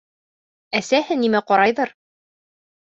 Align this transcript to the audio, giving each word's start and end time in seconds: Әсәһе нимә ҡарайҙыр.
Әсәһе 0.79 1.19
нимә 1.21 1.45
ҡарайҙыр. 1.53 1.97